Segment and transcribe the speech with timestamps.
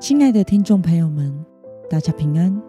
[0.00, 1.44] 亲爱的听众朋友们，
[1.90, 2.62] 大家平安，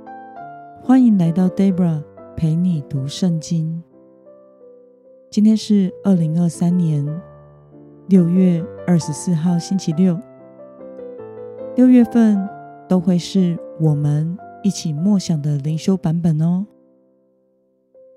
[0.81, 2.03] 欢迎来到 Debra
[2.35, 3.83] 陪你读圣经。
[5.29, 7.05] 今天是二零二三年
[8.07, 10.19] 六月二十四号，星期六。
[11.75, 12.49] 六月份
[12.87, 16.65] 都会是我们一起默想的灵修版本哦。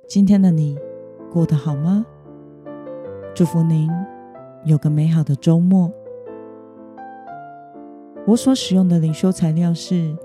[0.09, 0.79] 今天的你
[1.31, 2.07] 过得好吗？
[3.35, 3.91] 祝福您
[4.65, 5.93] 有个美好的周末。
[8.25, 10.17] 我所使用的灵修材料是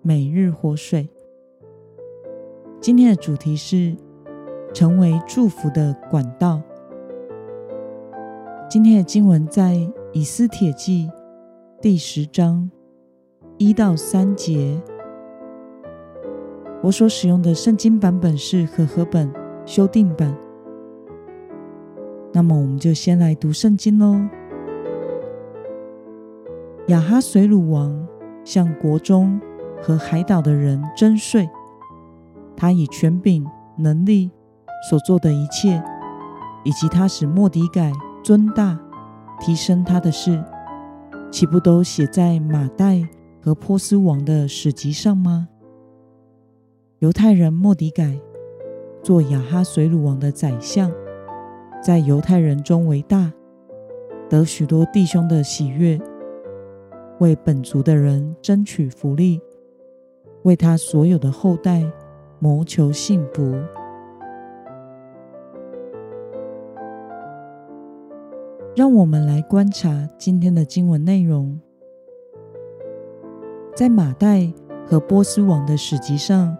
[0.00, 1.08] 每日活水。
[2.80, 3.96] 今天的主题是
[4.72, 6.62] 成为祝福的管道。
[8.70, 9.76] 今天的经文在
[10.12, 11.10] 以斯帖记
[11.80, 12.70] 第十章
[13.58, 14.80] 一到三节。
[16.80, 19.28] 我所使用的圣经版本是和合本
[19.66, 20.32] 修订版。
[22.32, 24.20] 那么，我们就先来读圣经喽。
[26.88, 28.06] 亚哈随鲁王
[28.44, 29.40] 向国中
[29.80, 31.48] 和海岛的人征税，
[32.56, 34.32] 他以权柄、能力
[34.90, 35.80] 所做的一切，
[36.64, 37.92] 以及他使莫迪改
[38.24, 38.76] 尊大、
[39.40, 40.42] 提升他的事，
[41.30, 43.08] 岂不都写在马代
[43.40, 45.46] 和波斯王的史籍上吗？
[46.98, 48.18] 犹太人莫迪改
[49.04, 50.90] 做亚哈随鲁王的宰相，
[51.80, 53.32] 在犹太人中为大，
[54.28, 56.00] 得许多弟兄的喜悦。
[57.22, 59.40] 为本族的人争取福利，
[60.42, 61.88] 为他所有的后代
[62.40, 63.54] 谋求幸福。
[68.74, 71.60] 让我们来观察今天的经文内容，
[73.76, 74.52] 在马代
[74.84, 76.56] 和波斯王的史籍上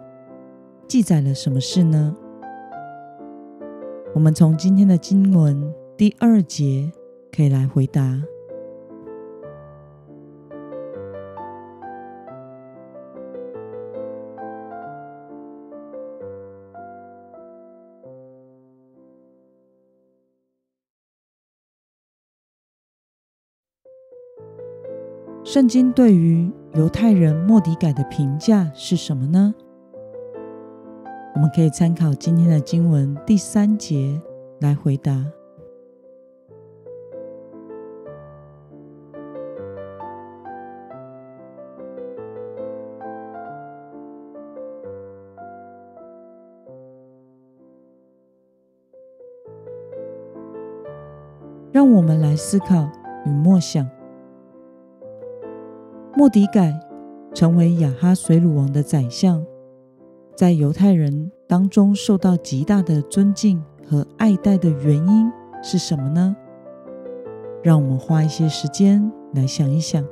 [0.87, 2.15] 记载了什么事呢？
[4.13, 6.89] 我们从今天的经文第二节
[7.35, 8.23] 可以来回答。
[25.45, 29.53] 圣经对于犹太人莫迪改的评价是什么呢？
[31.35, 34.19] 我们可以参考今天的经文第三节
[34.61, 35.23] 来回答。
[51.71, 52.89] 让我们来思考
[53.25, 53.87] 与默想。
[56.15, 56.79] 莫迪改
[57.33, 59.43] 成为雅哈水鲁王的宰相，
[60.35, 63.59] 在犹太人当中受到极大的尊敬
[63.89, 65.31] 和爱戴的原因
[65.63, 66.35] 是什么呢？
[67.63, 70.05] 让我们花一些时间来想一想。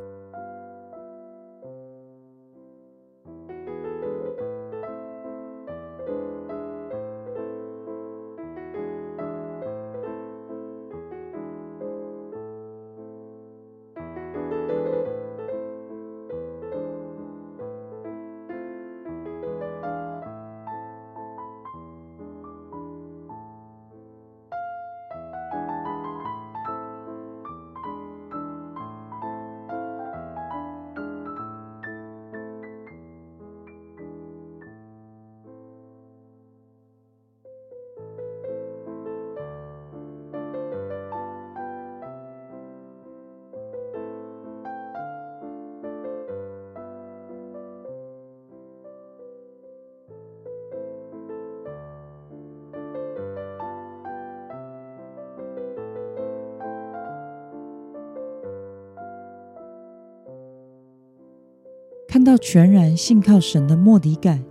[62.11, 64.44] 看到全然信靠神的莫迪感，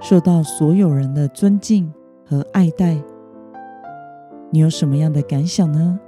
[0.00, 1.92] 受到所有人的尊敬
[2.24, 2.96] 和爱戴，
[4.50, 6.00] 你有什么样的感想呢？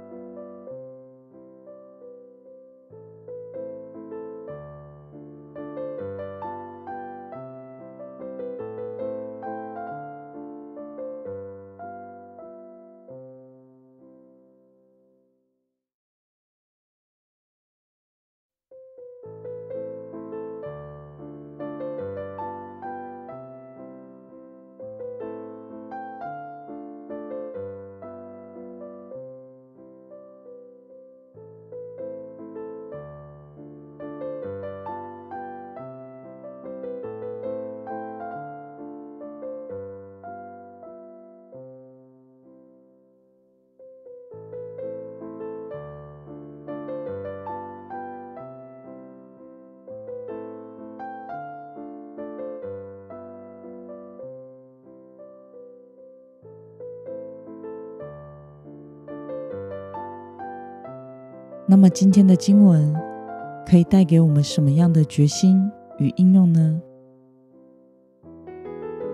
[61.65, 62.93] 那么今天的经文
[63.65, 66.81] 可以带给我们什么样的决心与应用呢？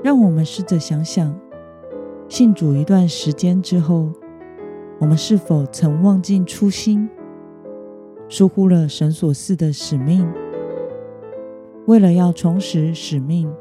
[0.04, 1.40] 让我们试着想想，
[2.28, 4.12] 信主一段时间之后，
[5.00, 7.08] 我们是否曾忘记初心，
[8.28, 10.28] 疏忽了神所赐的使命？
[11.86, 13.52] 为了要重拾使命，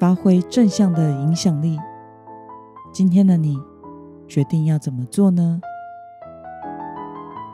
[0.00, 1.78] 发挥正向的影响力，
[2.90, 3.58] 今天的你
[4.26, 5.60] 决定要怎么做呢？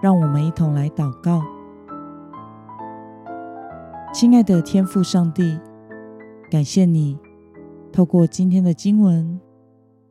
[0.03, 1.41] 让我们一同来祷告。
[4.13, 5.57] 亲爱的天父上帝，
[6.51, 7.17] 感谢你
[7.93, 9.41] 透过今天的经文，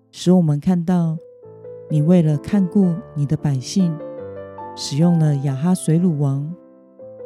[0.09, 1.17] 使我们看到
[1.89, 3.93] 你为了看顾你的百姓，
[4.77, 6.49] 使用了亚哈随鲁王，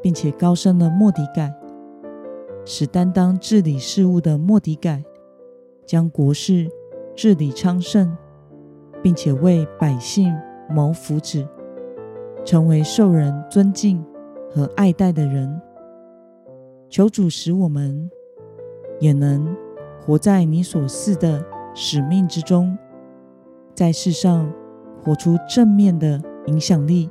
[0.02, 1.54] 并且高升了莫迪改，
[2.66, 5.04] 使担当治理事务的莫迪改
[5.86, 6.68] 将国事
[7.16, 8.18] 治理昌盛，
[9.04, 10.36] 并且为百姓
[10.68, 11.48] 谋福祉。
[12.46, 14.06] 成为受人尊敬
[14.52, 15.60] 和爱戴的人，
[16.90, 18.10] 求主使我们
[19.00, 19.54] 也能
[20.00, 21.44] 活在你所赐的
[21.74, 22.78] 使命之中，
[23.74, 24.50] 在世上
[25.04, 27.10] 活出正面的影响力，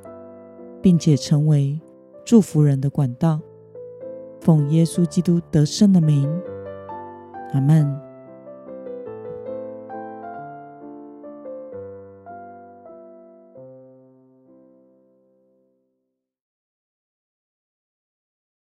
[0.80, 1.80] 并且成为
[2.24, 3.40] 祝福人的管道。
[4.40, 6.30] 奉耶稣基督得胜的名，
[7.52, 8.03] 阿门。